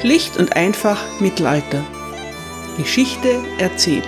[0.00, 1.84] Schlicht und einfach Mittelalter.
[2.76, 4.06] Geschichte erzählt.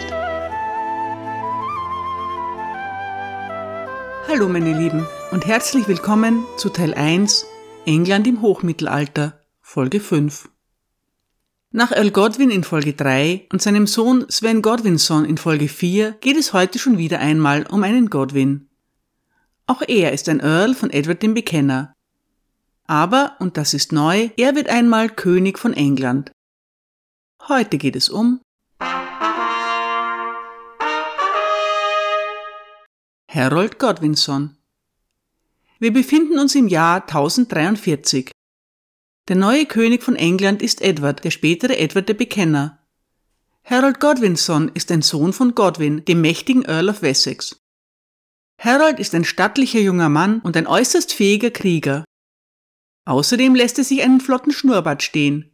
[4.29, 7.47] Hallo meine Lieben und herzlich willkommen zu Teil 1
[7.87, 10.49] England im Hochmittelalter, Folge 5.
[11.71, 16.37] Nach Earl Godwin in Folge 3 und seinem Sohn Sven Godwinson in Folge 4 geht
[16.37, 18.69] es heute schon wieder einmal um einen Godwin.
[19.69, 21.96] Auch er ist ein Earl von Edward dem Bekenner,
[22.89, 26.31] aber, und das ist neu, er wird einmal König von England.
[27.49, 28.41] Heute geht es um
[33.31, 34.57] Harold Godwinson.
[35.79, 38.31] Wir befinden uns im Jahr 1043.
[39.29, 42.79] Der neue König von England ist Edward, der spätere Edward der Bekenner.
[43.65, 47.59] Harold Godwinson ist ein Sohn von Godwin, dem mächtigen Earl of Wessex.
[48.59, 52.05] Harold ist ein stattlicher junger Mann und ein äußerst fähiger Krieger.
[53.07, 55.51] Außerdem lässt er sich einen flotten Schnurrbart stehen.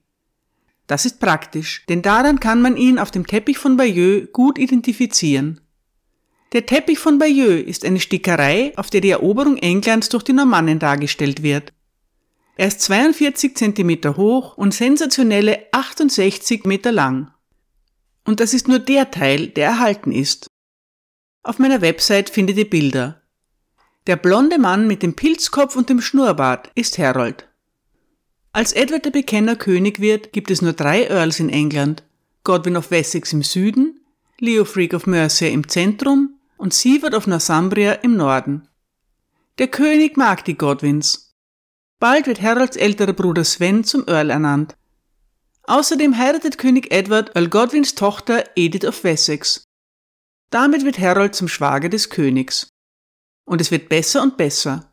[0.88, 5.60] Das ist praktisch, denn daran kann man ihn auf dem Teppich von Bayeux gut identifizieren.
[6.52, 10.78] Der Teppich von Bayeux ist eine Stickerei, auf der die Eroberung Englands durch die Normannen
[10.78, 11.72] dargestellt wird.
[12.56, 17.32] Er ist 42 Zentimeter hoch und sensationelle 68 Meter lang.
[18.24, 20.46] Und das ist nur der Teil, der erhalten ist.
[21.42, 23.21] Auf meiner Website findet ihr Bilder.
[24.08, 27.48] Der blonde Mann mit dem Pilzkopf und dem Schnurrbart ist Harold.
[28.52, 32.02] Als Edward der Bekenner König wird, gibt es nur drei Earls in England.
[32.42, 34.00] Godwin of Wessex im Süden,
[34.40, 38.66] Leofric of Mercia im Zentrum und Sieward of Northumbria im Norden.
[39.58, 41.32] Der König mag die Godwins.
[42.00, 44.76] Bald wird Harolds älterer Bruder Sven zum Earl ernannt.
[45.68, 49.62] Außerdem heiratet König Edward Earl Godwins Tochter Edith of Wessex.
[50.50, 52.71] Damit wird Harold zum Schwager des Königs.
[53.44, 54.92] Und es wird besser und besser.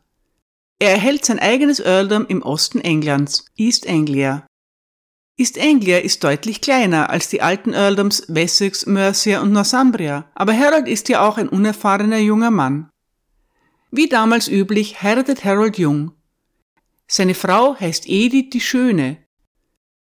[0.78, 4.46] Er erhält sein eigenes Earldom im Osten Englands, East Anglia.
[5.36, 10.88] East Anglia ist deutlich kleiner als die alten Earldoms Wessex, Mercia und Northumbria, aber Harold
[10.88, 12.90] ist ja auch ein unerfahrener junger Mann.
[13.90, 16.12] Wie damals üblich heiratet Harold jung.
[17.06, 19.18] Seine Frau heißt Edith die Schöne.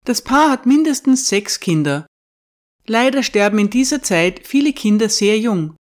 [0.05, 2.05] Das Paar hat mindestens sechs Kinder.
[2.85, 5.75] Leider sterben in dieser Zeit viele Kinder sehr jung.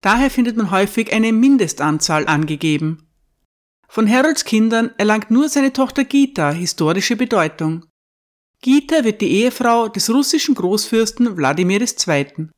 [0.00, 3.06] Daher findet man häufig eine Mindestanzahl angegeben.
[3.88, 7.84] Von Harolds Kindern erlangt nur seine Tochter Gita historische Bedeutung.
[8.62, 12.48] Gita wird die Ehefrau des russischen Großfürsten Wladimir II.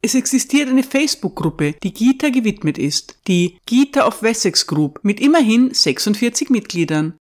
[0.00, 5.72] Es existiert eine Facebook-Gruppe, die Gita gewidmet ist, die Gita of Wessex Group mit immerhin
[5.72, 7.16] 46 Mitgliedern.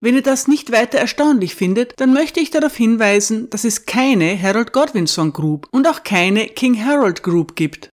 [0.00, 4.40] Wenn ihr das nicht weiter erstaunlich findet, dann möchte ich darauf hinweisen, dass es keine
[4.40, 7.90] Harold Godwinson Group und auch keine King Harold Group gibt.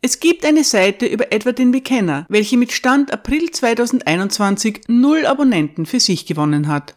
[0.00, 5.86] Es gibt eine Seite über Edward den Bekenner, welche mit Stand April 2021 null Abonnenten
[5.86, 6.96] für sich gewonnen hat.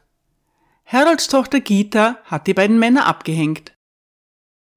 [0.86, 3.74] Harolds Tochter Gita hat die beiden Männer abgehängt.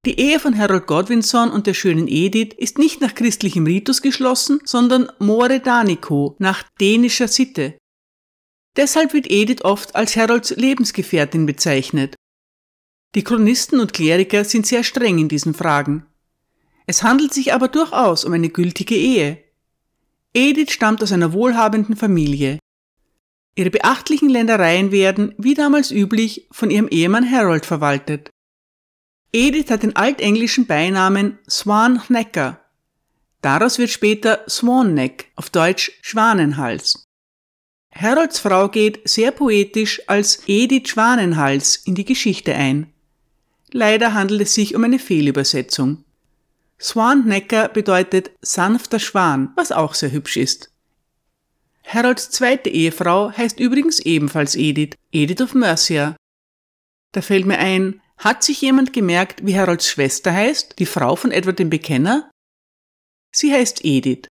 [0.05, 4.59] Die Ehe von Harold Godwinson und der schönen Edith ist nicht nach christlichem Ritus geschlossen,
[4.65, 7.77] sondern more danico, nach dänischer Sitte.
[8.75, 12.15] Deshalb wird Edith oft als Harolds Lebensgefährtin bezeichnet.
[13.15, 16.05] Die Chronisten und Kleriker sind sehr streng in diesen Fragen.
[16.85, 19.43] Es handelt sich aber durchaus um eine gültige Ehe.
[20.33, 22.59] Edith stammt aus einer wohlhabenden Familie.
[23.55, 28.31] Ihre beachtlichen Ländereien werden, wie damals üblich, von ihrem Ehemann Harold verwaltet.
[29.31, 32.59] Edith hat den altenglischen Beinamen Swan Necker.
[33.41, 37.05] Daraus wird später Swan Neck, auf Deutsch Schwanenhals.
[37.93, 42.91] Harolds Frau geht sehr poetisch als Edith Schwanenhals in die Geschichte ein.
[43.71, 46.03] Leider handelt es sich um eine Fehlübersetzung.
[46.83, 50.69] Swannecker bedeutet sanfter Schwan, was auch sehr hübsch ist.
[51.85, 56.17] Harolds zweite Ehefrau heißt übrigens ebenfalls Edith, Edith of Mercia.
[57.13, 61.31] Da fällt mir ein, hat sich jemand gemerkt, wie Harolds Schwester heißt, die Frau von
[61.31, 62.29] Edward dem Bekenner?
[63.31, 64.27] Sie heißt Edith.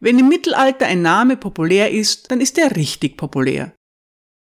[0.00, 3.72] Wenn im Mittelalter ein Name populär ist, dann ist er richtig populär.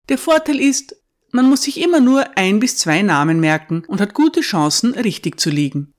[0.08, 0.96] Der Vorteil ist,
[1.32, 5.40] man muss sich immer nur ein bis zwei Namen merken und hat gute Chancen, richtig
[5.40, 5.93] zu liegen.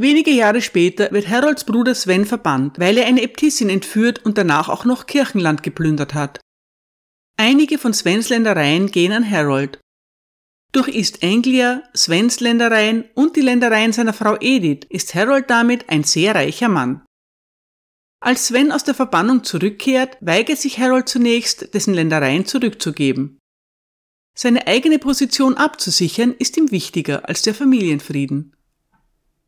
[0.00, 4.70] Wenige Jahre später wird Harolds Bruder Sven verbannt, weil er eine Äbtissin entführt und danach
[4.70, 6.40] auch noch Kirchenland geplündert hat.
[7.36, 9.78] Einige von Svens Ländereien gehen an Harold.
[10.72, 16.02] Durch East Anglia, Svens Ländereien und die Ländereien seiner Frau Edith ist Harold damit ein
[16.02, 17.04] sehr reicher Mann.
[18.22, 23.38] Als Sven aus der Verbannung zurückkehrt, weigert sich Harold zunächst, dessen Ländereien zurückzugeben.
[24.34, 28.56] Seine eigene Position abzusichern ist ihm wichtiger als der Familienfrieden.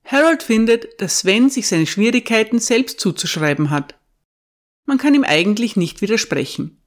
[0.04, 3.94] Harold findet, dass Sven sich seine Schwierigkeiten selbst zuzuschreiben hat.
[4.84, 6.82] Man kann ihm eigentlich nicht widersprechen.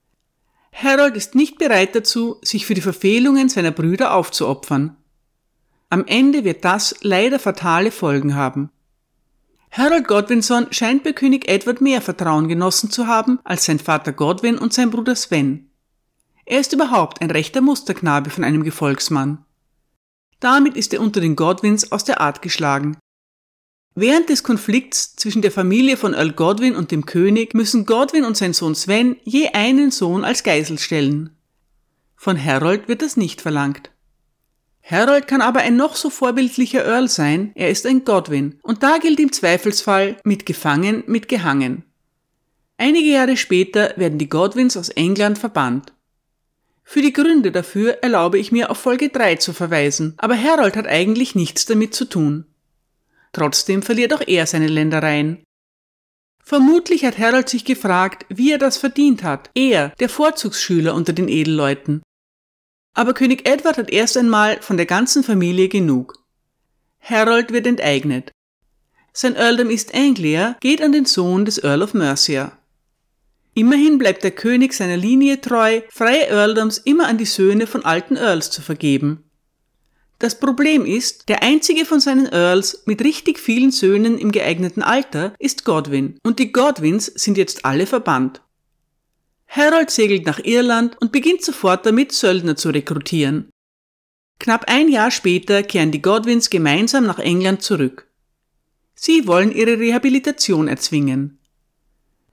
[0.74, 4.98] Harold ist nicht bereit dazu, sich für die Verfehlungen seiner Brüder aufzuopfern.
[5.90, 8.70] Am Ende wird das leider fatale Folgen haben.
[9.72, 14.58] Harold Godwinson scheint bei König Edward mehr Vertrauen genossen zu haben als sein Vater Godwin
[14.58, 15.70] und sein Bruder Sven.
[16.46, 19.44] Er ist überhaupt ein rechter Musterknabe von einem Gefolgsmann.
[20.40, 22.98] Damit ist er unter den Godwins aus der Art geschlagen.
[23.98, 28.36] Während des Konflikts zwischen der Familie von Earl Godwin und dem König müssen Godwin und
[28.36, 31.30] sein Sohn Sven je einen Sohn als Geisel stellen.
[32.18, 33.92] Von Harold wird das nicht verlangt.
[34.84, 38.98] Harold kann aber ein noch so vorbildlicher Earl sein, er ist ein Godwin, und da
[38.98, 41.86] gilt im Zweifelsfall mit gefangen, mit gehangen.
[42.78, 45.94] Einige Jahre später werden die Godwins aus England verbannt.
[46.84, 50.86] Für die Gründe dafür erlaube ich mir auf Folge 3 zu verweisen, aber Harold hat
[50.86, 52.46] eigentlich nichts damit zu tun.
[53.36, 55.44] Trotzdem verliert auch er seine Ländereien.
[56.42, 61.28] Vermutlich hat Harold sich gefragt, wie er das verdient hat, er, der Vorzugsschüler unter den
[61.28, 62.02] Edelleuten.
[62.94, 66.24] Aber König Edward hat erst einmal von der ganzen Familie genug.
[67.02, 68.32] Harold wird enteignet.
[69.12, 72.58] Sein Earldom East Anglia geht an den Sohn des Earl of Mercia.
[73.54, 78.16] Immerhin bleibt der König seiner Linie treu, freie Earldoms immer an die Söhne von alten
[78.16, 79.30] Earls zu vergeben.
[80.20, 85.34] Das Problem ist, der einzige von seinen Earls mit richtig vielen Söhnen im geeigneten Alter
[85.40, 88.42] ist Godwin, und die Godwins sind jetzt alle verbannt.
[89.48, 93.50] Harold segelt nach Irland und beginnt sofort damit, Söldner zu rekrutieren.
[94.40, 98.08] Knapp ein Jahr später kehren die Godwins gemeinsam nach England zurück.
[98.96, 101.40] Sie wollen ihre Rehabilitation erzwingen.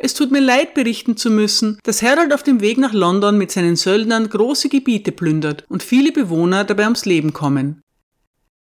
[0.05, 3.53] Es tut mir leid, berichten zu müssen, dass Harold auf dem Weg nach London mit
[3.53, 7.83] seinen Söldnern große Gebiete plündert und viele Bewohner dabei ums Leben kommen.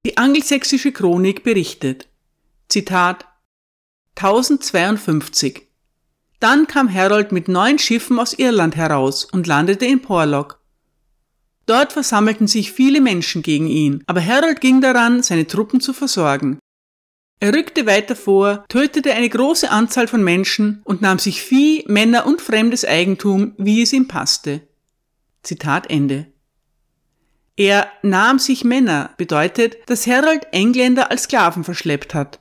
[0.06, 2.07] Die angelsächsische Chronik berichtet.
[2.69, 3.25] Zitat
[4.15, 5.68] 1052.
[6.39, 10.62] Dann kam Harold mit neun Schiffen aus Irland heraus und landete in Porlock.
[11.65, 16.57] Dort versammelten sich viele Menschen gegen ihn, aber Harold ging daran, seine Truppen zu versorgen.
[17.39, 22.25] Er rückte weiter vor, tötete eine große Anzahl von Menschen und nahm sich Vieh, Männer
[22.25, 24.62] und fremdes Eigentum, wie es ihm passte.
[25.44, 26.28] Zitat Ende.
[27.56, 32.39] Er nahm sich Männer bedeutet, dass Harold Engländer als Sklaven verschleppt hat.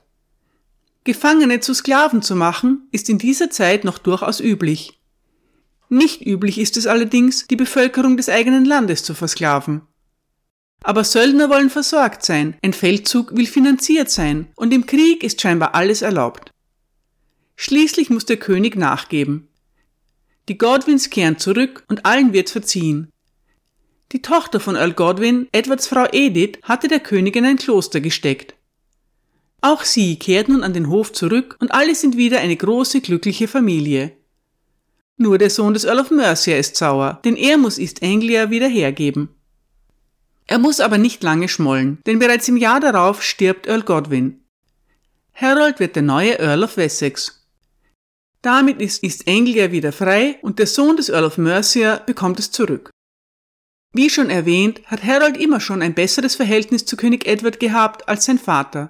[1.03, 4.99] Gefangene zu Sklaven zu machen, ist in dieser Zeit noch durchaus üblich.
[5.89, 9.83] Nicht üblich ist es allerdings, die Bevölkerung des eigenen Landes zu versklaven.
[10.83, 15.75] Aber Söldner wollen versorgt sein, ein Feldzug will finanziert sein, und im Krieg ist scheinbar
[15.75, 16.51] alles erlaubt.
[17.55, 19.49] Schließlich muss der König nachgeben.
[20.47, 23.11] Die Godwins kehren zurück und allen wird verziehen.
[24.13, 28.55] Die Tochter von Earl Godwin, Edwards Frau Edith, hatte der König in ein Kloster gesteckt.
[29.59, 33.47] Auch sie kehrt nun an den Hof zurück und alle sind wieder eine große, glückliche
[33.49, 34.15] Familie.
[35.17, 38.67] Nur der Sohn des Earl of Mercia ist sauer, denn er muss East Anglia wieder
[38.67, 39.29] hergeben.
[40.47, 44.45] Er muss aber nicht lange schmollen, denn bereits im Jahr darauf stirbt Earl Godwin.
[45.33, 47.45] Harold wird der neue Earl of Wessex.
[48.41, 52.49] Damit ist East Anglia wieder frei und der Sohn des Earl of Mercia bekommt es
[52.49, 52.89] zurück.
[53.93, 58.25] Wie schon erwähnt, hat Harold immer schon ein besseres Verhältnis zu König Edward gehabt als
[58.25, 58.89] sein Vater.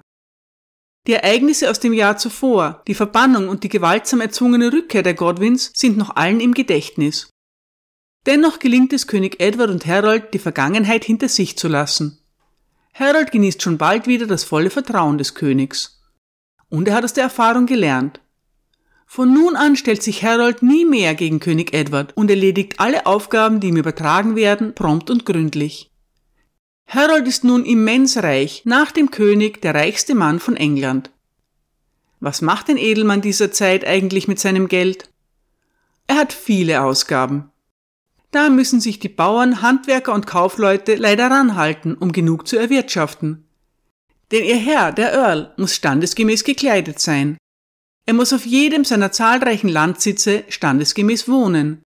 [1.06, 5.72] Die Ereignisse aus dem Jahr zuvor, die Verbannung und die gewaltsam erzwungene Rückkehr der Godwins
[5.74, 7.30] sind noch allen im Gedächtnis.
[8.28, 12.18] Dennoch gelingt es König Edward und Harold, die Vergangenheit hinter sich zu lassen.
[12.92, 16.02] Harold genießt schon bald wieder das volle Vertrauen des Königs.
[16.68, 18.20] Und er hat aus der Erfahrung gelernt.
[19.06, 23.60] Von nun an stellt sich Harold nie mehr gegen König Edward und erledigt alle Aufgaben,
[23.60, 25.90] die ihm übertragen werden, prompt und gründlich.
[26.86, 31.10] Harold ist nun immens reich, nach dem König der reichste Mann von England.
[32.20, 35.08] Was macht ein Edelmann dieser Zeit eigentlich mit seinem Geld?
[36.06, 37.52] Er hat viele Ausgaben.
[38.30, 43.48] Da müssen sich die Bauern, Handwerker und Kaufleute leider ranhalten, um genug zu erwirtschaften.
[44.30, 47.38] Denn ihr Herr, der Earl, muss standesgemäß gekleidet sein.
[48.04, 51.82] Er muss auf jedem seiner zahlreichen Landsitze standesgemäß wohnen.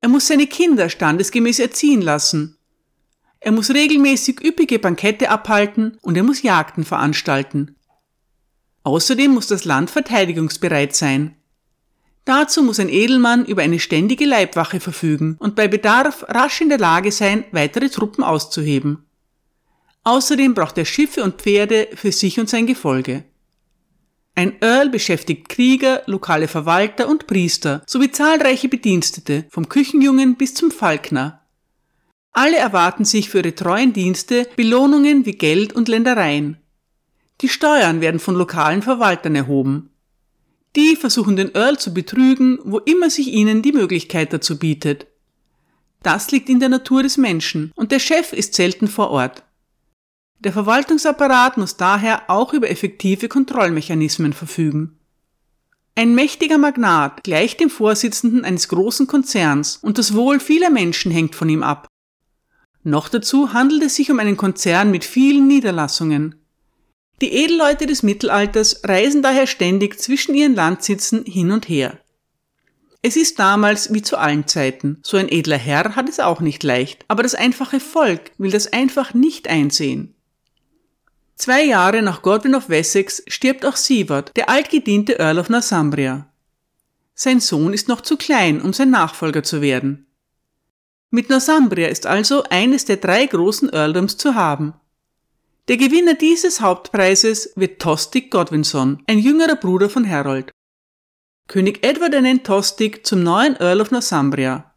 [0.00, 2.56] Er muss seine Kinder standesgemäß erziehen lassen.
[3.40, 7.76] Er muss regelmäßig üppige Bankette abhalten und er muss Jagden veranstalten.
[8.82, 11.36] Außerdem muss das Land verteidigungsbereit sein.
[12.26, 16.78] Dazu muss ein Edelmann über eine ständige Leibwache verfügen und bei Bedarf rasch in der
[16.78, 19.06] Lage sein, weitere Truppen auszuheben.
[20.02, 23.24] Außerdem braucht er Schiffe und Pferde für sich und sein Gefolge.
[24.34, 30.72] Ein Earl beschäftigt Krieger, lokale Verwalter und Priester sowie zahlreiche Bedienstete, vom Küchenjungen bis zum
[30.72, 31.42] Falkner.
[32.32, 36.58] Alle erwarten sich für ihre treuen Dienste Belohnungen wie Geld und Ländereien.
[37.40, 39.90] Die Steuern werden von lokalen Verwaltern erhoben.
[40.76, 45.06] Die versuchen den Earl zu betrügen, wo immer sich ihnen die Möglichkeit dazu bietet.
[46.02, 49.42] Das liegt in der Natur des Menschen und der Chef ist selten vor Ort.
[50.38, 54.98] Der Verwaltungsapparat muss daher auch über effektive Kontrollmechanismen verfügen.
[55.94, 61.34] Ein mächtiger Magnat gleicht dem Vorsitzenden eines großen Konzerns und das Wohl vieler Menschen hängt
[61.34, 61.88] von ihm ab.
[62.82, 66.45] Noch dazu handelt es sich um einen Konzern mit vielen Niederlassungen.
[67.22, 71.98] Die Edelleute des Mittelalters reisen daher ständig zwischen ihren Landsitzen hin und her.
[73.00, 74.98] Es ist damals wie zu allen Zeiten.
[75.02, 78.72] So ein edler Herr hat es auch nicht leicht, aber das einfache Volk will das
[78.72, 80.14] einfach nicht einsehen.
[81.36, 86.28] Zwei Jahre nach Godwin of Wessex stirbt auch Siward, der altgediente Earl of Northumbria.
[87.14, 90.06] Sein Sohn ist noch zu klein, um sein Nachfolger zu werden.
[91.10, 94.74] Mit Northumbria ist also eines der drei großen Earldoms zu haben.
[95.68, 100.52] Der Gewinner dieses Hauptpreises wird Tostig Godwinson, ein jüngerer Bruder von Harold.
[101.48, 104.72] König Edward ernennt Tostig zum neuen Earl of Northumbria.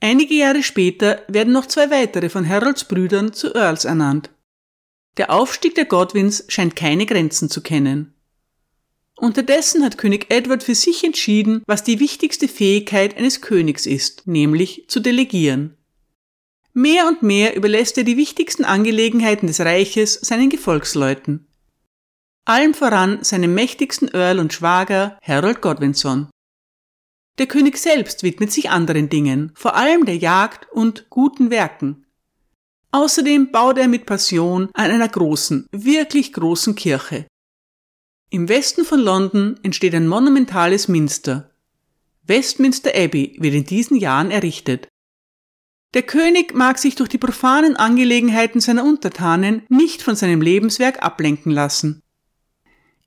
[0.00, 4.30] Einige Jahre später werden noch zwei weitere von Harolds Brüdern zu Earls ernannt.
[5.16, 8.14] Der Aufstieg der Godwins scheint keine Grenzen zu kennen.
[9.16, 14.84] Unterdessen hat König Edward für sich entschieden, was die wichtigste Fähigkeit eines Königs ist, nämlich
[14.86, 15.76] zu delegieren.
[16.78, 21.46] Mehr und mehr überlässt er die wichtigsten Angelegenheiten des Reiches seinen Gefolgsleuten.
[22.44, 26.28] Allem voran seinem mächtigsten Earl und Schwager Harold Godwinson.
[27.38, 32.04] Der König selbst widmet sich anderen Dingen, vor allem der Jagd und guten Werken.
[32.92, 37.26] Außerdem baut er mit Passion an einer großen, wirklich großen Kirche.
[38.28, 41.50] Im Westen von London entsteht ein monumentales Minster.
[42.24, 44.88] Westminster Abbey wird in diesen Jahren errichtet.
[45.94, 51.52] Der König mag sich durch die profanen Angelegenheiten seiner Untertanen nicht von seinem Lebenswerk ablenken
[51.52, 52.02] lassen.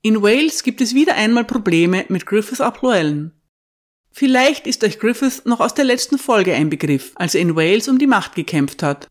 [0.02, 3.32] In Wales gibt es wieder einmal Probleme mit Griffith ap Llewellyn.
[4.10, 7.86] Vielleicht ist euch Griffith noch aus der letzten Folge ein Begriff, als er in Wales
[7.86, 9.08] um die Macht gekämpft hat.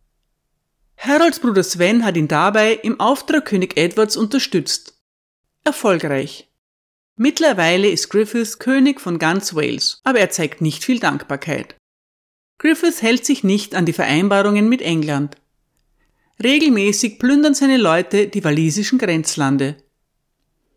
[0.97, 4.99] Harolds Bruder Sven hat ihn dabei im Auftrag König Edwards unterstützt.
[5.63, 6.49] Erfolgreich.
[7.15, 11.75] Mittlerweile ist Griffith König von ganz Wales, aber er zeigt nicht viel Dankbarkeit.
[12.59, 15.37] Griffith hält sich nicht an die Vereinbarungen mit England.
[16.43, 19.77] Regelmäßig plündern seine Leute die walisischen Grenzlande.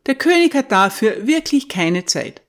[0.07, 2.43] Der König hat dafür wirklich keine Zeit.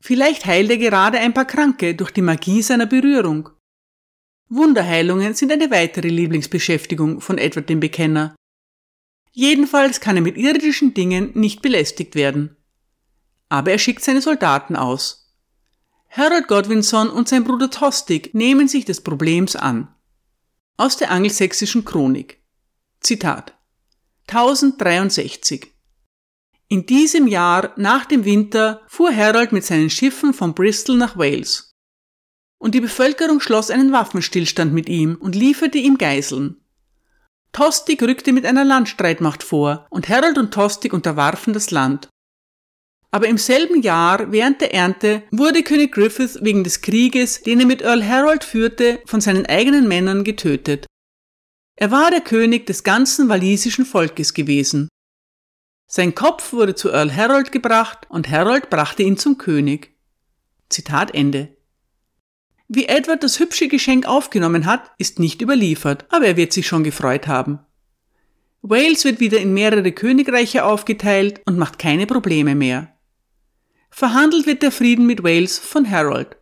[0.00, 3.50] Vielleicht heilt er gerade ein paar Kranke durch die Magie seiner Berührung.
[4.48, 8.36] Wunderheilungen sind eine weitere Lieblingsbeschäftigung von Edward dem Bekenner.
[9.32, 12.56] Jedenfalls kann er mit irdischen Dingen nicht belästigt werden.
[13.48, 15.23] Aber er schickt seine Soldaten aus.
[16.16, 19.92] Harold Godwinson und sein Bruder Tostig nehmen sich des Problems an.
[20.76, 22.40] Aus der angelsächsischen Chronik.
[23.00, 23.58] Zitat.
[24.28, 25.74] 1063.
[26.68, 31.74] In diesem Jahr nach dem Winter fuhr Harold mit seinen Schiffen von Bristol nach Wales
[32.58, 36.64] und die Bevölkerung schloss einen Waffenstillstand mit ihm und lieferte ihm Geiseln.
[37.50, 42.08] Tostig rückte mit einer Landstreitmacht vor und Harold und Tostig unterwarfen das Land.
[43.14, 47.66] Aber im selben Jahr, während der Ernte, wurde König Griffith wegen des Krieges, den er
[47.66, 50.86] mit Earl Harold führte, von seinen eigenen Männern getötet.
[51.76, 54.88] Er war der König des ganzen walisischen Volkes gewesen.
[55.86, 59.94] Sein Kopf wurde zu Earl Harold gebracht und Harold brachte ihn zum König.
[60.68, 61.56] Zitat Ende.
[62.66, 66.82] Wie Edward das hübsche Geschenk aufgenommen hat, ist nicht überliefert, aber er wird sich schon
[66.82, 67.60] gefreut haben.
[68.60, 72.93] Wales wird wieder in mehrere Königreiche aufgeteilt und macht keine Probleme mehr.
[73.96, 76.36] Verhandelt wird der Frieden mit Wales von Harold.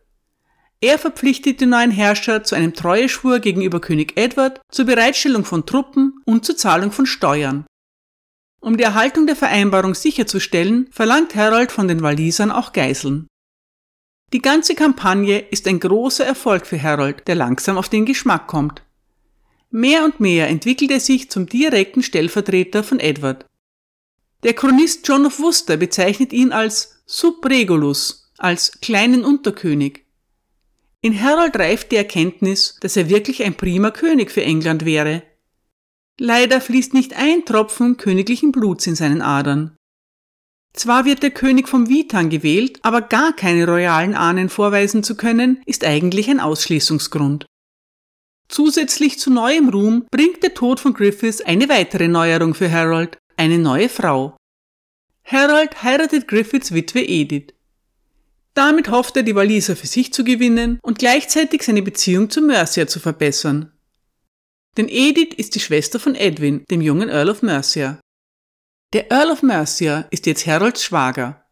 [0.81, 6.19] Er verpflichtet den neuen Herrscher zu einem Treueschwur gegenüber König Edward, zur Bereitstellung von Truppen
[6.25, 7.67] und zur Zahlung von Steuern.
[8.59, 13.27] Um die Erhaltung der Vereinbarung sicherzustellen, verlangt Harold von den Walisern auch Geiseln.
[14.33, 18.81] Die ganze Kampagne ist ein großer Erfolg für Harold, der langsam auf den Geschmack kommt.
[19.69, 23.45] Mehr und mehr entwickelt er sich zum direkten Stellvertreter von Edward.
[24.41, 30.05] Der Chronist John of Worcester bezeichnet ihn als Subregulus, als kleinen Unterkönig.
[31.01, 35.23] In Harold reift die Erkenntnis, dass er wirklich ein prima König für England wäre.
[36.17, 39.75] Leider fließt nicht ein Tropfen königlichen Bluts in seinen Adern.
[40.73, 45.61] Zwar wird der König vom Witan gewählt, aber gar keine royalen Ahnen vorweisen zu können,
[45.65, 47.45] ist eigentlich ein Ausschließungsgrund.
[48.47, 53.57] Zusätzlich zu neuem Ruhm bringt der Tod von Griffiths eine weitere Neuerung für Harold, eine
[53.57, 54.37] neue Frau.
[55.25, 57.53] Harold heiratet Griffiths Witwe Edith.
[58.53, 62.87] Damit hofft er, die Waliser für sich zu gewinnen und gleichzeitig seine Beziehung zu Mercia
[62.87, 63.71] zu verbessern.
[64.77, 67.99] Denn Edith ist die Schwester von Edwin, dem jungen Earl of Mercia.
[68.93, 71.45] Der Earl of Mercia ist jetzt Harolds Schwager.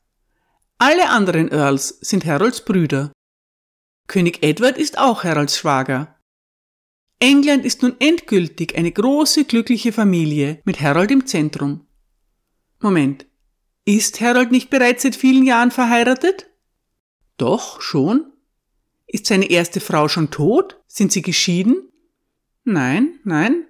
[0.77, 3.11] Alle anderen Earls sind Harolds Brüder.
[4.07, 6.19] König Edward ist auch Harolds Schwager.
[7.19, 11.87] England ist nun endgültig eine große, glückliche Familie mit Harold im Zentrum.
[12.79, 13.27] Moment.
[13.85, 16.47] Ist Harold nicht bereits seit vielen Jahren verheiratet?
[17.37, 18.31] Doch, schon.
[19.07, 20.79] Ist seine erste Frau schon tot?
[20.87, 21.89] Sind sie geschieden?
[22.63, 23.65] Nein, nein.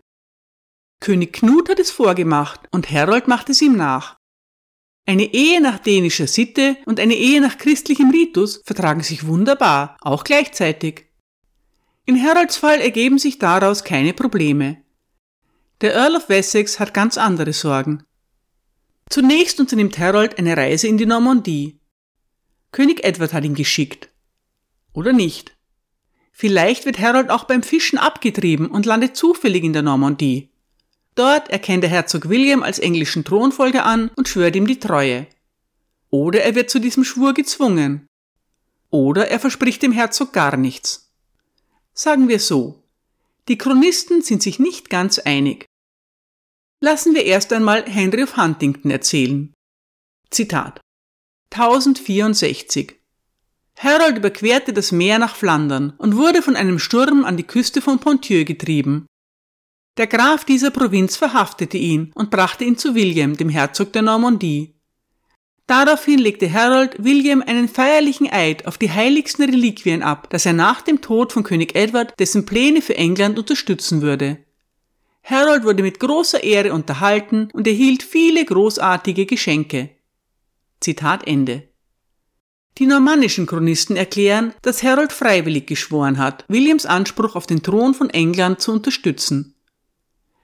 [1.00, 4.18] König Knut hat es vorgemacht und Harold macht es ihm nach.
[5.08, 10.24] Eine Ehe nach dänischer Sitte und eine Ehe nach christlichem Ritus vertragen sich wunderbar, auch
[10.24, 11.08] gleichzeitig.
[12.06, 14.84] In Harolds Fall ergeben sich daraus keine Probleme.
[15.82, 18.04] Der Earl of Wessex hat ganz andere Sorgen.
[19.12, 21.82] Zunächst unternimmt Harold eine Reise in die Normandie.
[22.72, 24.08] König Edward hat ihn geschickt.
[24.94, 25.52] Oder nicht.
[26.32, 30.50] Vielleicht wird Harold auch beim Fischen abgetrieben und landet zufällig in der Normandie.
[31.16, 35.28] Dort erkennt der Herzog William als englischen Thronfolger an und schwört ihm die Treue.
[36.10, 38.08] Oder er wird zu diesem Schwur gezwungen.
[38.92, 41.12] Oder er verspricht dem Herzog gar nichts.
[41.94, 42.82] Sagen wir so.
[43.50, 45.66] Die Chronisten sind sich nicht ganz einig.
[46.84, 49.54] Lassen wir erst einmal Henry of Huntington erzählen.
[50.32, 50.82] Zitat
[51.52, 52.96] 1064
[53.78, 58.00] Harold überquerte das Meer nach Flandern und wurde von einem Sturm an die Küste von
[58.00, 59.06] Ponthieu getrieben.
[59.98, 64.74] Der Graf dieser Provinz verhaftete ihn und brachte ihn zu William, dem Herzog der Normandie.
[65.68, 70.82] Daraufhin legte Harold William einen feierlichen Eid auf die heiligsten Reliquien ab, dass er nach
[70.82, 74.44] dem Tod von König Edward dessen Pläne für England unterstützen würde.
[75.24, 79.90] Harold wurde mit großer Ehre unterhalten und erhielt viele großartige Geschenke.
[80.80, 81.70] Zitat Ende.
[82.78, 88.10] Die normannischen Chronisten erklären, dass Harold freiwillig geschworen hat, Williams Anspruch auf den Thron von
[88.10, 89.56] England zu unterstützen.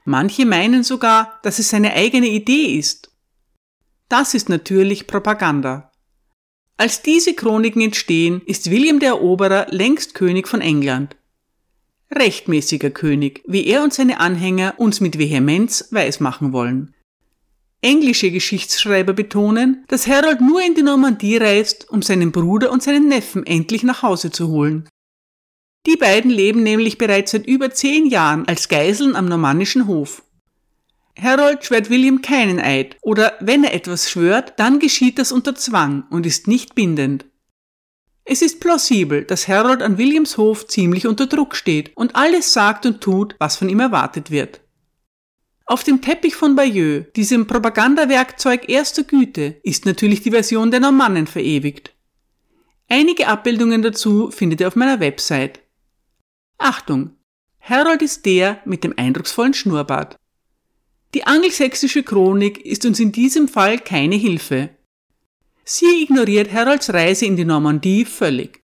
[0.06, 3.12] Manche meinen sogar, dass es seine eigene Idee ist.
[4.10, 5.92] Das ist natürlich Propaganda.
[6.78, 11.16] Als diese Chroniken entstehen, ist William der Eroberer längst König von England.
[12.14, 16.94] Rechtmäßiger König, wie er und seine Anhänger uns mit Vehemenz weismachen wollen.
[17.82, 23.08] Englische Geschichtsschreiber betonen, dass Harold nur in die Normandie reist, um seinen Bruder und seinen
[23.08, 24.90] Neffen endlich nach Hause zu holen.
[25.86, 30.24] Die beiden leben nämlich bereits seit über zehn Jahren als Geiseln am normannischen Hof.
[31.20, 36.06] Harold schwört William keinen Eid, oder wenn er etwas schwört, dann geschieht das unter Zwang
[36.10, 37.26] und ist nicht bindend.
[38.30, 42.86] Es ist plausibel, dass Harold an Williams Hof ziemlich unter Druck steht und alles sagt
[42.86, 44.60] und tut, was von ihm erwartet wird.
[45.66, 51.26] Auf dem Teppich von Bayeux, diesem Propagandawerkzeug erster Güte, ist natürlich die Version der Normannen
[51.26, 51.96] verewigt.
[52.90, 55.62] Einige Abbildungen dazu findet ihr auf meiner Website.
[56.58, 57.12] Achtung!
[57.62, 60.18] Harold ist der mit dem eindrucksvollen Schnurrbart.
[61.14, 64.77] Die angelsächsische Chronik ist uns in diesem Fall keine Hilfe.
[65.70, 68.62] Sie ignoriert Harolds Reise in die Normandie völlig.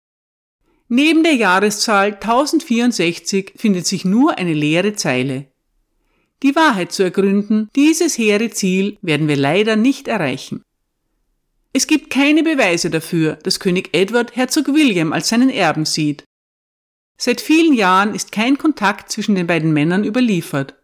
[0.89, 5.47] Neben der Jahreszahl 1064 findet sich nur eine leere Zeile.
[6.43, 10.65] Die Wahrheit zu ergründen, dieses hehre Ziel werden wir leider nicht erreichen.
[11.73, 16.25] Es gibt keine Beweise dafür, dass König Edward Herzog William als seinen Erben sieht.
[17.17, 20.75] Seit vielen Jahren ist kein Kontakt zwischen den beiden Männern überliefert.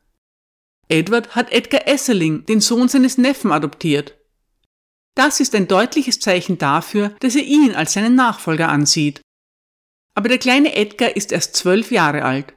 [0.89, 4.17] Edward hat Edgar Esseling, den Sohn seines Neffen, adoptiert.
[5.15, 9.21] Das ist ein deutliches Zeichen dafür, dass er ihn als seinen Nachfolger ansieht.
[10.15, 12.55] Aber der kleine Edgar ist erst zwölf Jahre alt.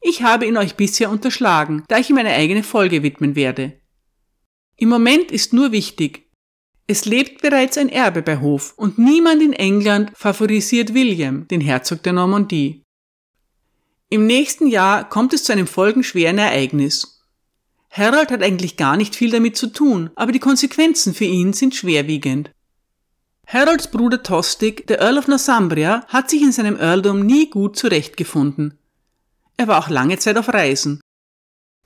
[0.00, 3.80] Ich habe ihn euch bisher unterschlagen, da ich ihm eine eigene Folge widmen werde.
[4.76, 6.32] Im Moment ist nur wichtig,
[6.86, 12.02] es lebt bereits ein Erbe bei Hof und niemand in England favorisiert William, den Herzog
[12.02, 12.82] der Normandie.
[14.10, 17.21] Im nächsten Jahr kommt es zu einem folgenschweren Ereignis.
[17.94, 21.74] Harold hat eigentlich gar nicht viel damit zu tun, aber die Konsequenzen für ihn sind
[21.74, 22.50] schwerwiegend.
[23.46, 28.78] Harolds Bruder Tostig, der Earl of Northumbria, hat sich in seinem Earldom nie gut zurechtgefunden.
[29.58, 31.02] Er war auch lange Zeit auf Reisen.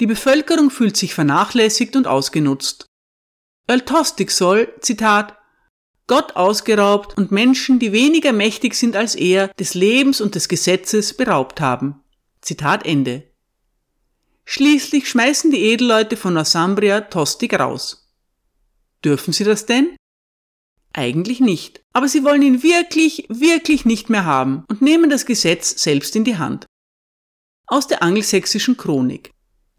[0.00, 2.86] Die Bevölkerung fühlt sich vernachlässigt und ausgenutzt.
[3.66, 5.36] Earl Tostig soll, Zitat,
[6.06, 11.16] Gott ausgeraubt und Menschen, die weniger mächtig sind als er, des Lebens und des Gesetzes
[11.16, 12.00] beraubt haben.
[12.42, 13.24] Zitat Ende.
[14.48, 18.08] Schließlich schmeißen die Edelleute von Northumbria Tostig raus.
[19.04, 19.96] Dürfen sie das denn?
[20.92, 25.82] Eigentlich nicht, aber sie wollen ihn wirklich, wirklich nicht mehr haben und nehmen das Gesetz
[25.82, 26.64] selbst in die Hand.
[27.66, 29.30] Aus der angelsächsischen Chronik.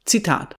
[0.05, 0.55] Zitat.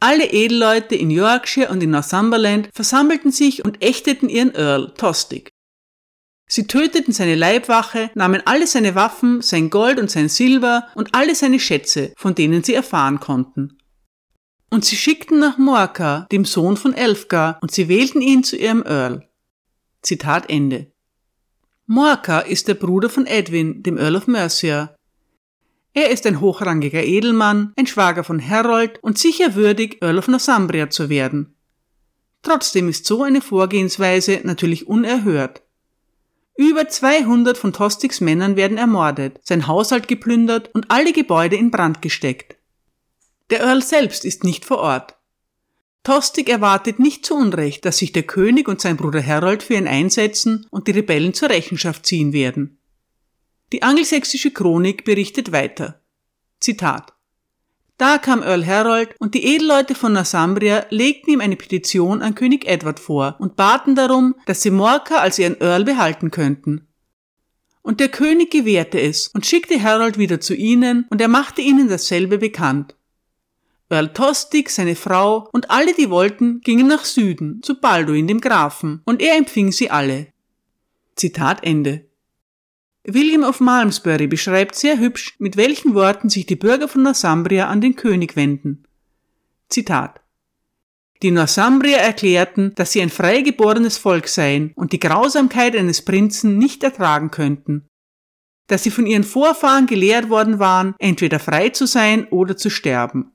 [0.00, 5.50] Alle Edelleute in Yorkshire und in Northumberland versammelten sich und ächteten ihren Earl Tostig.
[6.52, 11.36] Sie töteten seine Leibwache, nahmen alle seine Waffen, sein Gold und sein Silber und alle
[11.36, 13.78] seine Schätze, von denen sie erfahren konnten.
[14.68, 18.82] Und sie schickten nach Morka, dem Sohn von Elfgar, und sie wählten ihn zu ihrem
[18.84, 19.28] Earl.
[20.02, 20.90] Zitat Ende.
[21.86, 24.96] Morka ist der Bruder von Edwin, dem Earl of Mercia.
[25.94, 30.90] Er ist ein hochrangiger Edelmann, ein Schwager von Harold und sicher würdig, Earl of Northumbria
[30.90, 31.54] zu werden.
[32.42, 35.62] Trotzdem ist so eine Vorgehensweise natürlich unerhört.
[36.60, 42.02] Über 200 von Tostigs Männern werden ermordet, sein Haushalt geplündert und alle Gebäude in Brand
[42.02, 42.58] gesteckt.
[43.48, 45.16] Der Earl selbst ist nicht vor Ort.
[46.02, 49.88] Tostig erwartet nicht zu Unrecht, dass sich der König und sein Bruder Harold für ihn
[49.88, 52.78] einsetzen und die Rebellen zur Rechenschaft ziehen werden.
[53.72, 56.02] Die angelsächsische Chronik berichtet weiter.
[56.60, 57.14] Zitat.
[58.00, 62.66] Da kam Earl Harold und die Edelleute von Northumbria legten ihm eine Petition an König
[62.66, 66.88] Edward vor und baten darum, dass sie Morka als ihren Earl behalten könnten.
[67.82, 71.90] Und der König gewährte es und schickte Harold wieder zu ihnen und er machte ihnen
[71.90, 72.96] dasselbe bekannt.
[73.90, 79.02] Earl Tostig, seine Frau und alle, die wollten, gingen nach Süden, zu Balduin, dem Grafen,
[79.04, 80.28] und er empfing sie alle.
[81.16, 82.08] Zitat Ende.
[83.06, 87.80] William of Malmesbury beschreibt sehr hübsch, mit welchen Worten sich die Bürger von Northumbria an
[87.80, 88.84] den König wenden.
[89.68, 90.20] Zitat.
[91.22, 96.82] Die Northumbrier erklärten, dass sie ein freigeborenes Volk seien und die Grausamkeit eines Prinzen nicht
[96.82, 97.86] ertragen könnten.
[98.66, 103.32] Dass sie von ihren Vorfahren gelehrt worden waren, entweder frei zu sein oder zu sterben.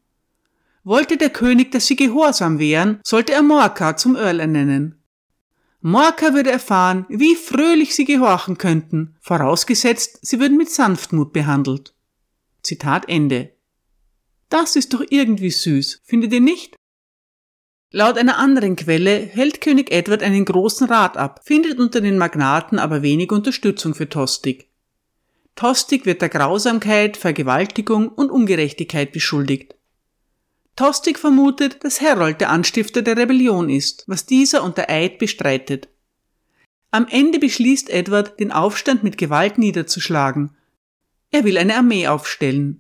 [0.84, 5.04] Wollte der König, dass sie gehorsam wären, sollte er Morka zum Earl ernennen.
[5.88, 11.94] Morka würde erfahren, wie fröhlich sie gehorchen könnten, vorausgesetzt, sie würden mit Sanftmut behandelt.
[12.64, 13.52] Zitat Ende.
[14.50, 16.76] Das ist doch irgendwie süß, findet ihr nicht?
[17.92, 22.80] Laut einer anderen Quelle hält König Edward einen großen Rat ab, findet unter den Magnaten
[22.80, 24.72] aber wenig Unterstützung für Tostig.
[25.54, 29.75] Tostig wird der Grausamkeit, Vergewaltigung und Ungerechtigkeit beschuldigt.
[30.76, 35.88] Tostig vermutet, dass Harold der Anstifter der Rebellion ist, was dieser unter Eid bestreitet.
[36.92, 40.56] Am Ende beschließt Edward, den Aufstand mit Gewalt niederzuschlagen.
[41.32, 42.80] Er will eine Armee aufstellen.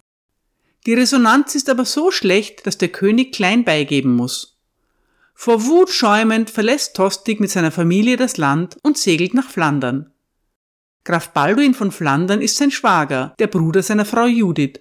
[0.85, 4.57] Die Resonanz ist aber so schlecht, dass der König klein beigeben muss.
[5.33, 10.11] Vor Wut schäumend verlässt Tostig mit seiner Familie das Land und segelt nach Flandern.
[11.03, 14.79] Graf Balduin von Flandern ist sein Schwager, der Bruder seiner Frau Judith.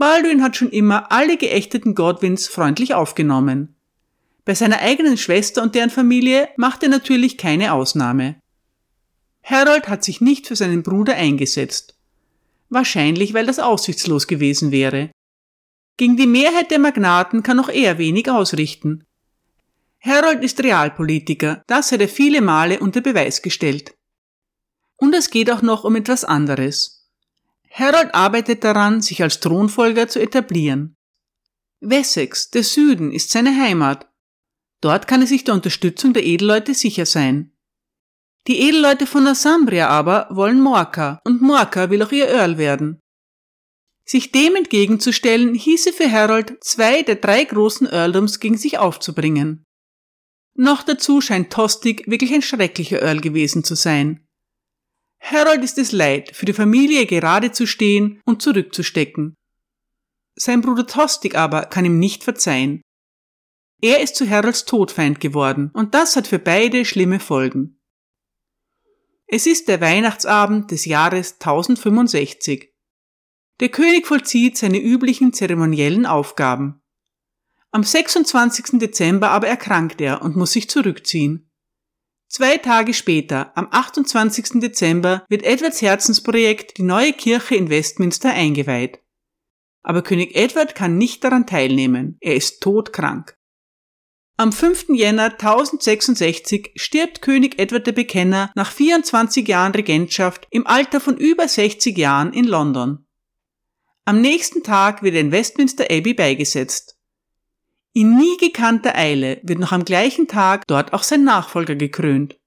[0.00, 3.76] Baldwin hat schon immer alle geächteten Godwins freundlich aufgenommen.
[4.46, 8.40] Bei seiner eigenen Schwester und deren Familie macht er natürlich keine Ausnahme.
[9.42, 11.98] Harold hat sich nicht für seinen Bruder eingesetzt.
[12.70, 15.10] Wahrscheinlich, weil das aussichtslos gewesen wäre.
[15.98, 19.04] Gegen die Mehrheit der Magnaten kann auch er wenig ausrichten.
[20.00, 23.92] Harold ist Realpolitiker, das hat er viele Male unter Beweis gestellt.
[24.96, 26.99] Und es geht auch noch um etwas anderes.
[27.70, 30.96] Harold arbeitet daran, sich als Thronfolger zu etablieren.
[31.80, 34.08] Wessex, der Süden, ist seine Heimat.
[34.80, 37.52] Dort kann er sich der Unterstützung der Edelleute sicher sein.
[38.46, 43.00] Die Edelleute von Northumbria aber wollen Morka und Morka will auch ihr Earl werden.
[44.04, 49.64] Sich dem entgegenzustellen, hieße für Harold, zwei der drei großen Earldoms gegen sich aufzubringen.
[50.54, 54.26] Noch dazu scheint Tostig wirklich ein schrecklicher Earl gewesen zu sein.
[55.20, 59.36] Harold ist es leid, für die Familie gerade zu stehen und zurückzustecken.
[60.34, 62.82] Sein Bruder Tostig aber kann ihm nicht verzeihen.
[63.82, 67.80] Er ist zu Harolds Todfeind geworden und das hat für beide schlimme Folgen.
[69.26, 72.74] Es ist der Weihnachtsabend des Jahres 1065.
[73.60, 76.80] Der König vollzieht seine üblichen zeremoniellen Aufgaben.
[77.70, 78.80] Am 26.
[78.80, 81.49] Dezember aber erkrankt er und muss sich zurückziehen.
[82.32, 84.60] Zwei Tage später, am 28.
[84.60, 89.00] Dezember, wird Edwards Herzensprojekt, die neue Kirche in Westminster, eingeweiht.
[89.82, 92.18] Aber König Edward kann nicht daran teilnehmen.
[92.20, 93.36] Er ist todkrank.
[94.36, 94.90] Am 5.
[94.90, 101.48] Jänner 1066 stirbt König Edward der Bekenner nach 24 Jahren Regentschaft im Alter von über
[101.48, 103.06] 60 Jahren in London.
[104.04, 106.96] Am nächsten Tag wird er in Westminster Abbey beigesetzt.
[107.92, 112.38] In nie gekannter Eile wird noch am gleichen Tag dort auch sein Nachfolger gekrönt.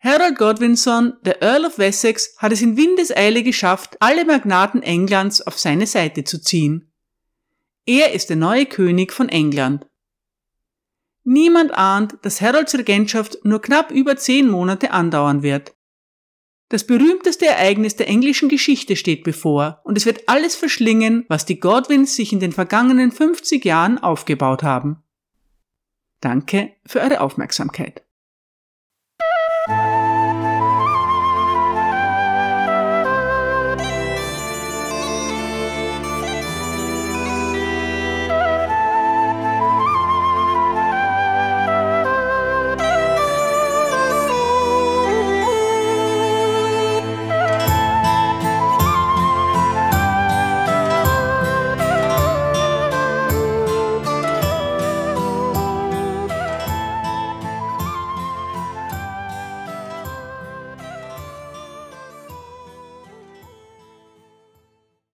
[0.00, 5.58] Harold Godwinson, der Earl of Wessex, hat es in Windeseile geschafft, alle Magnaten Englands auf
[5.58, 6.92] seine Seite zu ziehen.
[7.84, 9.86] Er ist der neue König von England.
[11.24, 15.74] Niemand ahnt, dass Harolds Regentschaft nur knapp über zehn Monate andauern wird.
[16.70, 21.60] Das berühmteste Ereignis der englischen Geschichte steht bevor und es wird alles verschlingen, was die
[21.60, 25.02] Godwins sich in den vergangenen 50 Jahren aufgebaut haben.
[26.20, 28.02] Danke für eure Aufmerksamkeit.